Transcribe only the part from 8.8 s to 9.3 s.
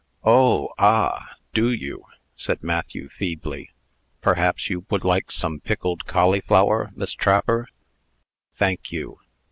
you."